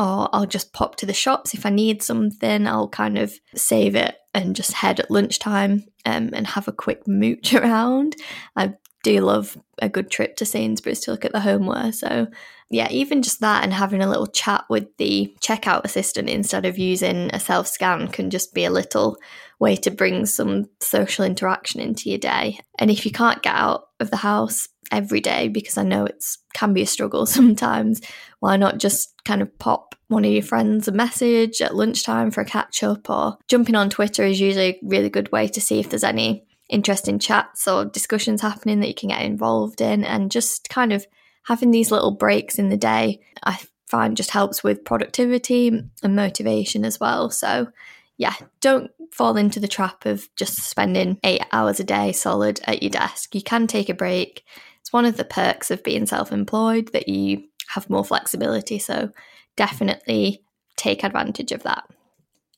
Or 0.03 0.29
I'll 0.33 0.47
just 0.47 0.73
pop 0.73 0.97
to 0.97 1.07
the 1.07 1.13
shops 1.13 1.55
if 1.55 1.65
I 1.65 1.71
need 1.71 2.03
something. 2.03 2.67
I'll 2.67 2.89
kind 2.89 3.17
of 3.17 3.33
save 3.55 3.95
it 3.95 4.17
and 4.35 4.57
just 4.57 4.73
head 4.73 4.99
at 4.99 5.13
lunchtime 5.13 5.85
um, 6.05 6.31
and 6.33 6.45
have 6.45 6.67
a 6.67 6.73
quick 6.73 7.07
mooch 7.07 7.55
around. 7.55 8.17
I 8.57 8.75
do 9.03 9.21
love 9.21 9.59
a 9.81 9.89
good 9.89 10.11
trip 10.11 10.37
to 10.37 10.45
Sainsbury's 10.45 11.01
to 11.01 11.11
look 11.11 11.25
at 11.25 11.33
the 11.33 11.41
homeware. 11.41 11.93
So, 11.93 12.29
yeah, 12.71 12.89
even 12.91 13.23
just 13.23 13.41
that 13.41 13.65
and 13.65 13.73
having 13.73 14.01
a 14.01 14.09
little 14.09 14.27
chat 14.27 14.65
with 14.71 14.97
the 14.97 15.35
checkout 15.41 15.85
assistant 15.85 16.29
instead 16.29 16.65
of 16.65 16.79
using 16.79 17.31
a 17.33 17.41
self 17.41 17.67
scan 17.67 18.09
can 18.09 18.31
just 18.31 18.55
be 18.55 18.65
a 18.65 18.71
little 18.71 19.19
way 19.59 19.77
to 19.77 19.91
bring 19.91 20.27
some 20.27 20.67
social 20.81 21.25
interaction 21.25 21.81
into 21.81 22.09
your 22.09 22.19
day. 22.19 22.59
And 22.79 22.91
if 22.91 23.05
you 23.05 23.13
can't 23.13 23.43
get 23.43 23.55
out 23.55 23.89
of 24.01 24.11
the 24.11 24.17
house 24.17 24.69
every 24.91 25.21
day, 25.21 25.49
because 25.49 25.79
I 25.79 25.83
know 25.83 26.05
it 26.05 26.25
can 26.55 26.73
be 26.73 26.83
a 26.83 26.87
struggle 26.87 27.27
sometimes, 27.27 28.01
why 28.41 28.57
not 28.57 28.79
just 28.79 29.15
kind 29.25 29.43
of 29.43 29.59
pop 29.59 29.95
one 30.09 30.25
of 30.25 30.31
your 30.31 30.43
friends 30.43 30.87
a 30.89 30.93
message 30.93 31.63
at 31.63 31.75
lunchtime 31.75 32.31
for 32.31 32.43
a 32.43 32.45
catch 32.45 32.83
up 32.83 33.09
or 33.09 33.39
jumping 33.49 33.75
on 33.75 33.89
Twitter 33.89 34.25
is 34.25 34.41
usually 34.41 34.67
a 34.67 34.81
really 34.83 35.09
good 35.09 35.33
way 35.33 35.49
to 35.49 35.61
see 35.61 35.81
if 35.81 35.89
there's 35.89 36.05
any 36.05 36.45
interesting 36.73 37.19
chats 37.19 37.69
or 37.69 37.85
discussions 37.85 38.41
happening 38.41 38.81
that 38.81 38.89
you 38.89 38.95
can 38.95 39.11
get 39.11 39.23
involved 39.23 39.81
in 39.81 40.05
and 40.05 40.31
just 40.31 40.69
kind 40.69 40.93
of 40.93 41.07
having 41.45 41.71
these 41.71 41.91
little 41.91 42.13
breaks 42.13 42.59
in 42.59 42.69
the 42.69 42.77
day 42.77 43.21
i 43.45 43.59
find 43.93 44.17
just 44.17 44.31
helps 44.31 44.65
with 44.65 44.87
productivity 44.87 45.69
and 45.69 46.17
motivation 46.17 46.83
as 46.85 46.99
well. 46.99 47.31
So 47.31 47.69
yeah 48.17 48.35
don't 48.61 48.91
fall 49.13 49.37
into 49.37 49.61
the 49.61 49.69
trap 49.69 50.07
of 50.07 50.29
just 50.35 50.57
spending 50.63 51.19
eight 51.25 51.43
hours 51.53 51.79
a 51.79 51.85
day 51.85 52.13
solid 52.13 52.59
at 52.65 52.83
your 52.83 52.91
desk. 52.91 53.35
You 53.35 53.43
can 53.43 53.67
take 53.67 53.91
a 53.91 53.95
break. 53.95 54.45
It's 54.81 54.95
one 54.95 55.05
of 55.05 55.19
the 55.19 55.25
perks 55.25 55.71
of 55.71 55.85
being 55.85 56.07
self-employed 56.07 56.93
that 56.95 57.09
you 57.09 57.45
have 57.69 57.91
more 57.91 58.05
flexibility 58.05 58.79
so 58.79 59.13
definitely 59.57 60.43
take 60.77 61.05
advantage 61.05 61.53
of 61.53 61.63
that 61.65 61.85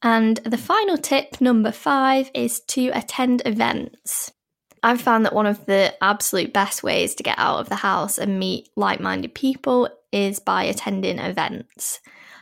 and 0.04 0.36
the 0.44 0.58
final 0.58 0.98
tip, 0.98 1.40
number 1.40 1.72
five, 1.72 2.30
is 2.34 2.60
to 2.60 2.88
attend 2.88 3.40
events. 3.46 4.30
I've 4.82 5.00
found 5.00 5.24
that 5.24 5.32
one 5.32 5.46
of 5.46 5.64
the 5.64 5.94
absolute 6.04 6.52
best 6.52 6.82
ways 6.82 7.14
to 7.14 7.22
get 7.22 7.38
out 7.38 7.60
of 7.60 7.70
the 7.70 7.76
house 7.76 8.18
and 8.18 8.38
meet 8.38 8.68
like 8.76 9.00
minded 9.00 9.34
people 9.34 9.88
is 10.12 10.38
by 10.40 10.64
attending 10.64 11.18
events. 11.18 12.00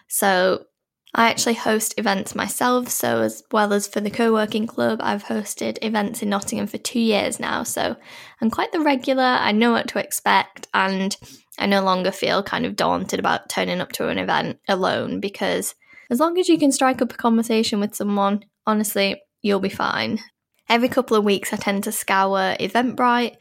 So, 0.08 0.66
I 1.14 1.28
actually 1.28 1.54
host 1.54 1.94
events 1.98 2.34
myself, 2.34 2.88
so 2.88 3.20
as 3.20 3.44
well 3.52 3.72
as 3.72 3.86
for 3.86 4.00
the 4.00 4.10
co 4.10 4.32
working 4.32 4.66
club, 4.66 4.98
I've 5.00 5.24
hosted 5.24 5.78
events 5.82 6.20
in 6.20 6.30
Nottingham 6.30 6.66
for 6.66 6.78
two 6.78 6.98
years 6.98 7.38
now. 7.38 7.62
So, 7.62 7.94
I'm 8.40 8.50
quite 8.50 8.72
the 8.72 8.80
regular, 8.80 9.22
I 9.22 9.52
know 9.52 9.70
what 9.70 9.86
to 9.88 10.00
expect, 10.00 10.66
and 10.74 11.16
I 11.60 11.66
no 11.66 11.84
longer 11.84 12.10
feel 12.10 12.42
kind 12.42 12.66
of 12.66 12.74
daunted 12.74 13.20
about 13.20 13.48
turning 13.48 13.80
up 13.80 13.92
to 13.92 14.08
an 14.08 14.18
event 14.18 14.58
alone 14.68 15.20
because 15.20 15.76
as 16.12 16.20
long 16.20 16.38
as 16.38 16.46
you 16.46 16.58
can 16.58 16.70
strike 16.70 17.00
up 17.00 17.14
a 17.14 17.16
conversation 17.16 17.80
with 17.80 17.94
someone, 17.94 18.44
honestly, 18.66 19.22
you'll 19.40 19.60
be 19.60 19.70
fine. 19.70 20.20
Every 20.68 20.90
couple 20.90 21.16
of 21.16 21.24
weeks, 21.24 21.54
I 21.54 21.56
tend 21.56 21.84
to 21.84 21.92
scour 21.92 22.54
Eventbrite 22.60 23.36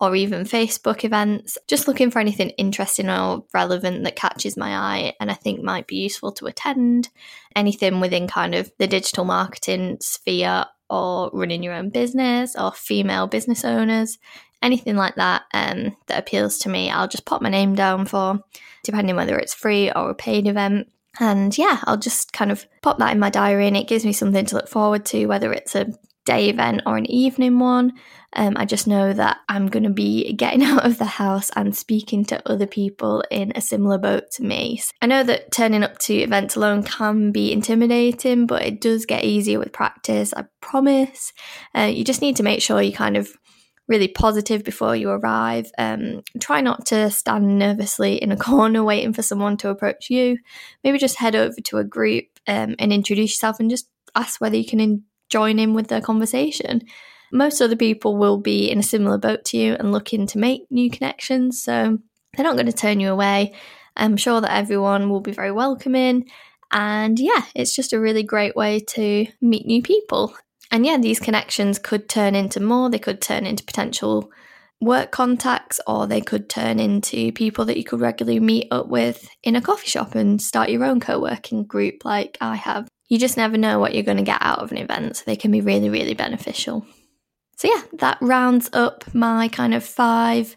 or 0.00 0.16
even 0.16 0.42
Facebook 0.42 1.04
events, 1.04 1.56
just 1.68 1.86
looking 1.86 2.10
for 2.10 2.18
anything 2.18 2.50
interesting 2.50 3.08
or 3.08 3.44
relevant 3.54 4.02
that 4.02 4.16
catches 4.16 4.56
my 4.56 4.76
eye 4.76 5.14
and 5.20 5.30
I 5.30 5.34
think 5.34 5.62
might 5.62 5.86
be 5.86 5.96
useful 5.96 6.32
to 6.32 6.46
attend. 6.46 7.10
Anything 7.54 8.00
within 8.00 8.26
kind 8.26 8.56
of 8.56 8.72
the 8.80 8.88
digital 8.88 9.24
marketing 9.24 9.98
sphere 10.00 10.66
or 10.90 11.30
running 11.32 11.62
your 11.62 11.74
own 11.74 11.90
business 11.90 12.56
or 12.56 12.72
female 12.72 13.28
business 13.28 13.64
owners, 13.64 14.18
anything 14.62 14.96
like 14.96 15.14
that 15.14 15.42
um, 15.54 15.96
that 16.08 16.18
appeals 16.18 16.58
to 16.58 16.68
me, 16.68 16.90
I'll 16.90 17.08
just 17.08 17.24
pop 17.24 17.40
my 17.40 17.50
name 17.50 17.76
down 17.76 18.04
for, 18.04 18.40
depending 18.82 19.14
whether 19.14 19.38
it's 19.38 19.54
free 19.54 19.92
or 19.92 20.10
a 20.10 20.14
paid 20.14 20.48
event. 20.48 20.88
And 21.20 21.56
yeah, 21.56 21.80
I'll 21.84 21.96
just 21.96 22.32
kind 22.32 22.50
of 22.52 22.66
pop 22.82 22.98
that 22.98 23.12
in 23.12 23.18
my 23.18 23.30
diary 23.30 23.66
and 23.66 23.76
it 23.76 23.88
gives 23.88 24.04
me 24.04 24.12
something 24.12 24.46
to 24.46 24.56
look 24.56 24.68
forward 24.68 25.04
to, 25.06 25.26
whether 25.26 25.52
it's 25.52 25.74
a 25.74 25.86
day 26.26 26.50
event 26.50 26.82
or 26.84 26.96
an 26.96 27.10
evening 27.10 27.58
one. 27.58 27.92
Um, 28.34 28.54
I 28.56 28.66
just 28.66 28.86
know 28.86 29.14
that 29.14 29.38
I'm 29.48 29.68
going 29.68 29.84
to 29.84 29.90
be 29.90 30.30
getting 30.34 30.62
out 30.64 30.84
of 30.84 30.98
the 30.98 31.06
house 31.06 31.50
and 31.56 31.74
speaking 31.74 32.24
to 32.26 32.46
other 32.50 32.66
people 32.66 33.24
in 33.30 33.52
a 33.54 33.62
similar 33.62 33.96
boat 33.96 34.24
to 34.32 34.42
me. 34.42 34.82
I 35.00 35.06
know 35.06 35.22
that 35.22 35.52
turning 35.52 35.82
up 35.82 35.98
to 36.00 36.14
events 36.14 36.56
alone 36.56 36.82
can 36.82 37.32
be 37.32 37.52
intimidating, 37.52 38.46
but 38.46 38.62
it 38.62 38.80
does 38.80 39.06
get 39.06 39.24
easier 39.24 39.58
with 39.58 39.72
practice, 39.72 40.34
I 40.34 40.44
promise. 40.60 41.32
Uh, 41.74 41.82
you 41.82 42.04
just 42.04 42.20
need 42.20 42.36
to 42.36 42.42
make 42.42 42.60
sure 42.60 42.82
you 42.82 42.92
kind 42.92 43.16
of 43.16 43.32
really 43.88 44.08
positive 44.08 44.64
before 44.64 44.96
you 44.96 45.10
arrive. 45.10 45.70
Um, 45.78 46.22
try 46.40 46.60
not 46.60 46.86
to 46.86 47.10
stand 47.10 47.58
nervously 47.58 48.16
in 48.16 48.32
a 48.32 48.36
corner 48.48 48.82
waiting 48.82 49.12
for 49.12 49.22
someone 49.22 49.56
to 49.58 49.70
approach 49.70 50.10
you. 50.10 50.38
Maybe 50.82 50.98
just 50.98 51.16
head 51.16 51.36
over 51.36 51.60
to 51.64 51.78
a 51.78 51.84
group 51.84 52.26
um, 52.46 52.74
and 52.78 52.92
introduce 52.92 53.32
yourself 53.32 53.60
and 53.60 53.70
just 53.70 53.88
ask 54.14 54.40
whether 54.40 54.56
you 54.56 54.66
can 54.66 54.80
in- 54.80 55.04
join 55.28 55.58
in 55.58 55.74
with 55.74 55.88
the 55.88 56.00
conversation. 56.00 56.82
Most 57.32 57.60
other 57.60 57.76
people 57.76 58.16
will 58.16 58.38
be 58.38 58.70
in 58.70 58.78
a 58.78 58.84
similar 58.84 59.18
boat 59.18 59.44
to 59.46 59.56
you 59.56 59.74
and 59.74 59.92
looking 59.92 60.26
to 60.28 60.38
make 60.38 60.70
new 60.70 60.90
connections, 60.90 61.62
so 61.62 61.98
they're 62.36 62.44
not 62.44 62.54
going 62.54 62.66
to 62.66 62.72
turn 62.72 63.00
you 63.00 63.10
away. 63.10 63.54
I'm 63.96 64.16
sure 64.16 64.40
that 64.40 64.56
everyone 64.56 65.10
will 65.10 65.20
be 65.20 65.32
very 65.32 65.50
welcoming. 65.52 66.28
And 66.70 67.18
yeah, 67.18 67.44
it's 67.54 67.74
just 67.74 67.92
a 67.92 68.00
really 68.00 68.22
great 68.22 68.54
way 68.54 68.80
to 68.80 69.26
meet 69.40 69.66
new 69.66 69.82
people. 69.82 70.36
And 70.70 70.84
yeah, 70.84 70.98
these 70.98 71.20
connections 71.20 71.78
could 71.78 72.08
turn 72.08 72.34
into 72.34 72.60
more, 72.60 72.90
they 72.90 72.98
could 72.98 73.20
turn 73.20 73.46
into 73.46 73.64
potential 73.64 74.30
work 74.80 75.10
contacts, 75.10 75.80
or 75.86 76.06
they 76.06 76.20
could 76.20 76.48
turn 76.48 76.78
into 76.78 77.32
people 77.32 77.64
that 77.64 77.76
you 77.76 77.84
could 77.84 78.00
regularly 78.00 78.40
meet 78.40 78.68
up 78.70 78.88
with 78.88 79.28
in 79.42 79.56
a 79.56 79.62
coffee 79.62 79.88
shop 79.88 80.14
and 80.14 80.40
start 80.40 80.70
your 80.70 80.84
own 80.84 81.00
co 81.00 81.20
working 81.20 81.64
group 81.64 82.04
like 82.04 82.36
I 82.40 82.56
have. 82.56 82.88
You 83.08 83.18
just 83.18 83.36
never 83.36 83.56
know 83.56 83.78
what 83.78 83.94
you're 83.94 84.02
going 84.02 84.16
to 84.16 84.22
get 84.22 84.42
out 84.42 84.58
of 84.58 84.72
an 84.72 84.78
event, 84.78 85.16
so 85.16 85.22
they 85.26 85.36
can 85.36 85.50
be 85.50 85.60
really, 85.60 85.88
really 85.88 86.14
beneficial. 86.14 86.84
So, 87.56 87.68
yeah, 87.74 87.82
that 87.94 88.18
rounds 88.20 88.68
up 88.72 89.04
my 89.14 89.48
kind 89.48 89.74
of 89.74 89.84
five 89.84 90.56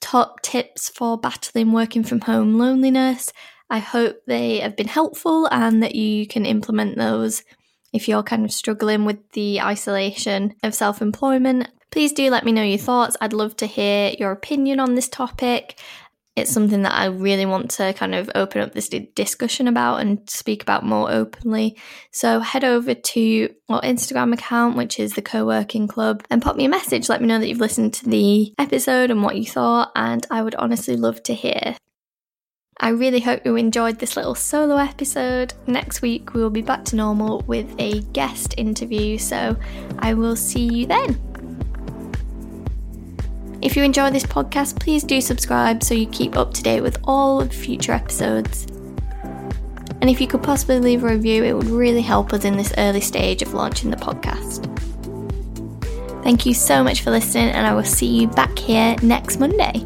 top 0.00 0.40
tips 0.42 0.88
for 0.88 1.18
battling 1.18 1.72
working 1.72 2.02
from 2.02 2.22
home 2.22 2.58
loneliness. 2.58 3.32
I 3.68 3.78
hope 3.78 4.16
they 4.26 4.58
have 4.58 4.74
been 4.74 4.88
helpful 4.88 5.46
and 5.46 5.82
that 5.82 5.94
you 5.94 6.26
can 6.26 6.44
implement 6.44 6.96
those 6.96 7.44
if 7.92 8.08
you're 8.08 8.22
kind 8.22 8.44
of 8.44 8.52
struggling 8.52 9.04
with 9.04 9.18
the 9.32 9.60
isolation 9.60 10.54
of 10.62 10.74
self 10.74 11.02
employment, 11.02 11.68
please 11.90 12.12
do 12.12 12.30
let 12.30 12.44
me 12.44 12.52
know 12.52 12.62
your 12.62 12.78
thoughts. 12.78 13.16
I'd 13.20 13.32
love 13.32 13.56
to 13.56 13.66
hear 13.66 14.12
your 14.18 14.32
opinion 14.32 14.80
on 14.80 14.94
this 14.94 15.08
topic. 15.08 15.78
It's 16.36 16.52
something 16.52 16.82
that 16.82 16.94
I 16.94 17.06
really 17.06 17.44
want 17.44 17.72
to 17.72 17.92
kind 17.92 18.14
of 18.14 18.30
open 18.34 18.62
up 18.62 18.72
this 18.72 18.88
discussion 18.88 19.66
about 19.66 19.96
and 19.96 20.30
speak 20.30 20.62
about 20.62 20.86
more 20.86 21.10
openly. 21.10 21.76
So 22.12 22.40
head 22.40 22.64
over 22.64 22.94
to 22.94 23.54
our 23.68 23.82
Instagram 23.82 24.32
account, 24.32 24.76
which 24.76 25.00
is 25.00 25.14
the 25.14 25.22
Co 25.22 25.44
working 25.44 25.88
club, 25.88 26.24
and 26.30 26.40
pop 26.40 26.56
me 26.56 26.64
a 26.64 26.68
message. 26.68 27.08
Let 27.08 27.20
me 27.20 27.26
know 27.26 27.40
that 27.40 27.48
you've 27.48 27.58
listened 27.58 27.94
to 27.94 28.08
the 28.08 28.54
episode 28.58 29.10
and 29.10 29.22
what 29.22 29.36
you 29.36 29.44
thought, 29.44 29.90
and 29.96 30.24
I 30.30 30.42
would 30.42 30.54
honestly 30.54 30.96
love 30.96 31.22
to 31.24 31.34
hear. 31.34 31.76
I 32.82 32.88
really 32.88 33.20
hope 33.20 33.44
you 33.44 33.56
enjoyed 33.56 33.98
this 33.98 34.16
little 34.16 34.34
solo 34.34 34.76
episode. 34.76 35.52
Next 35.66 36.00
week, 36.00 36.32
we 36.32 36.40
will 36.40 36.48
be 36.48 36.62
back 36.62 36.82
to 36.86 36.96
normal 36.96 37.42
with 37.42 37.70
a 37.78 38.00
guest 38.14 38.54
interview, 38.56 39.18
so 39.18 39.54
I 39.98 40.14
will 40.14 40.34
see 40.34 40.64
you 40.64 40.86
then. 40.86 41.20
If 43.60 43.76
you 43.76 43.82
enjoy 43.82 44.08
this 44.08 44.24
podcast, 44.24 44.80
please 44.80 45.04
do 45.04 45.20
subscribe 45.20 45.82
so 45.82 45.92
you 45.92 46.06
keep 46.06 46.38
up 46.38 46.54
to 46.54 46.62
date 46.62 46.80
with 46.80 46.98
all 47.04 47.46
future 47.48 47.92
episodes. 47.92 48.64
And 50.00 50.08
if 50.08 50.18
you 50.18 50.26
could 50.26 50.42
possibly 50.42 50.78
leave 50.78 51.04
a 51.04 51.08
review, 51.08 51.44
it 51.44 51.52
would 51.52 51.66
really 51.66 52.00
help 52.00 52.32
us 52.32 52.46
in 52.46 52.56
this 52.56 52.72
early 52.78 53.02
stage 53.02 53.42
of 53.42 53.52
launching 53.52 53.90
the 53.90 53.98
podcast. 53.98 54.64
Thank 56.22 56.46
you 56.46 56.54
so 56.54 56.82
much 56.82 57.02
for 57.02 57.10
listening, 57.10 57.50
and 57.50 57.66
I 57.66 57.74
will 57.74 57.84
see 57.84 58.06
you 58.06 58.28
back 58.28 58.58
here 58.58 58.96
next 59.02 59.38
Monday. 59.38 59.84